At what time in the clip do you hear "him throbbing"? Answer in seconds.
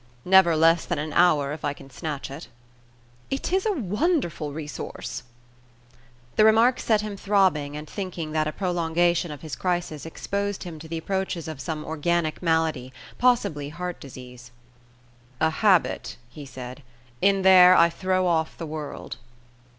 7.01-7.77